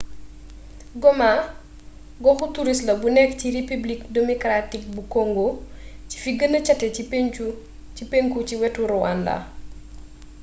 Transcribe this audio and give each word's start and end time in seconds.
goma 1.03 1.31
goxu 2.23 2.45
turist 2.55 2.83
la 2.87 2.93
bu 3.01 3.07
nekk 3.15 3.31
ci 3.39 3.47
repibilik 3.57 4.01
demokaraatik 4.15 4.83
bu 4.95 5.01
kongo 5.13 5.47
ci 6.09 6.15
fi 6.23 6.31
gëna 6.39 6.59
càté 6.67 6.87
ci 7.97 8.03
pénku 8.11 8.37
ci 8.47 8.55
wetu 8.61 8.81
ruwanda 8.91 9.35